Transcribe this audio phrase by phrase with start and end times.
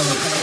[0.00, 0.39] come on, come on.